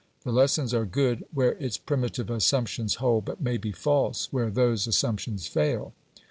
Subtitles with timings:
[0.23, 4.87] The lessons are good where its primitive assumptions hold, but may be false where those
[4.87, 5.93] assumptions fail.